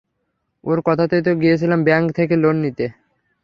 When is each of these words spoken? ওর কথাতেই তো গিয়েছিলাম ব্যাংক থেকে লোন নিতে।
ওর 0.63 0.79
কথাতেই 0.85 1.23
তো 1.23 1.31
গিয়েছিলাম 1.41 1.79
ব্যাংক 1.83 2.05
থেকে 2.17 2.35
লোন 2.35 2.55
নিতে। 2.63 2.85